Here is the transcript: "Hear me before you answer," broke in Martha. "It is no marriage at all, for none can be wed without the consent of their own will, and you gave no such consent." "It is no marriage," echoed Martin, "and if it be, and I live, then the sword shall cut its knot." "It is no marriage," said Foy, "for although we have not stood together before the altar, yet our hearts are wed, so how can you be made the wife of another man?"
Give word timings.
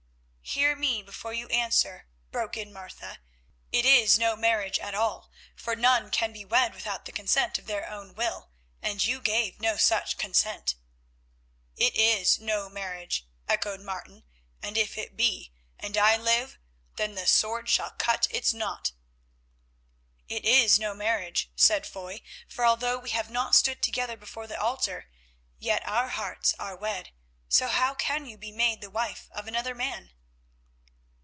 "Hear 0.43 0.75
me 0.75 1.01
before 1.01 1.31
you 1.31 1.47
answer," 1.47 2.07
broke 2.29 2.57
in 2.57 2.73
Martha. 2.73 3.19
"It 3.71 3.85
is 3.85 4.19
no 4.19 4.35
marriage 4.35 4.79
at 4.79 4.93
all, 4.93 5.31
for 5.55 5.77
none 5.77 6.11
can 6.11 6.33
be 6.33 6.43
wed 6.43 6.73
without 6.73 7.05
the 7.05 7.13
consent 7.13 7.57
of 7.57 7.67
their 7.67 7.89
own 7.89 8.15
will, 8.15 8.49
and 8.81 9.01
you 9.01 9.21
gave 9.21 9.61
no 9.61 9.77
such 9.77 10.17
consent." 10.17 10.75
"It 11.77 11.95
is 11.95 12.37
no 12.37 12.67
marriage," 12.67 13.25
echoed 13.47 13.79
Martin, 13.79 14.25
"and 14.61 14.77
if 14.77 14.97
it 14.97 15.15
be, 15.15 15.53
and 15.79 15.95
I 15.95 16.17
live, 16.17 16.57
then 16.97 17.15
the 17.15 17.27
sword 17.27 17.69
shall 17.69 17.91
cut 17.91 18.27
its 18.29 18.51
knot." 18.53 18.91
"It 20.27 20.43
is 20.43 20.77
no 20.77 20.93
marriage," 20.93 21.49
said 21.55 21.87
Foy, 21.87 22.19
"for 22.49 22.65
although 22.65 22.99
we 22.99 23.11
have 23.11 23.29
not 23.29 23.55
stood 23.55 23.81
together 23.81 24.17
before 24.17 24.47
the 24.47 24.59
altar, 24.59 25.09
yet 25.59 25.81
our 25.87 26.09
hearts 26.09 26.53
are 26.59 26.75
wed, 26.75 27.13
so 27.47 27.69
how 27.69 27.93
can 27.93 28.25
you 28.25 28.37
be 28.37 28.51
made 28.51 28.81
the 28.81 28.91
wife 28.91 29.29
of 29.31 29.47
another 29.47 29.73
man?" 29.73 30.11